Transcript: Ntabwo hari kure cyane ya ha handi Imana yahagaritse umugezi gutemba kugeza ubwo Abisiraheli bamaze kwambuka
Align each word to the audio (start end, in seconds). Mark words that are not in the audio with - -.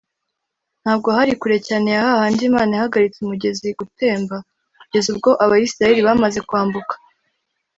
Ntabwo 0.81 1.07
hari 1.17 1.31
kure 1.41 1.57
cyane 1.67 1.87
ya 1.95 2.01
ha 2.05 2.13
handi 2.21 2.41
Imana 2.49 2.71
yahagaritse 2.73 3.17
umugezi 3.21 3.67
gutemba 3.79 4.35
kugeza 4.81 5.07
ubwo 5.13 5.29
Abisiraheli 5.43 6.01
bamaze 6.07 6.39
kwambuka 6.47 6.93